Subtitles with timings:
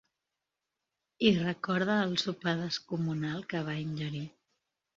[1.27, 4.27] I recorda el sopar descomunal que va ingerir.